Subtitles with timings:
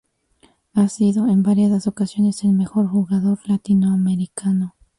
[0.73, 4.75] Ha sido en variadas ocasiones el mejor jugador latinoamericano.